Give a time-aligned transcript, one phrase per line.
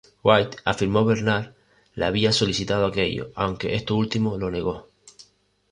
[0.23, 1.53] White afirmó Bernhard
[1.93, 4.87] le había solicitado aquello, aunque este último lo negó.